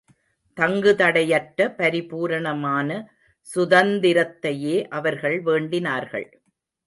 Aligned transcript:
தங்குதடையற்ற 0.57 1.67
பரிபூரணமான 1.75 2.89
சுதந்திரத்தையே 3.55 4.87
அவர்கள் 4.89 5.41
வேண்டினார்கள். 5.41 6.27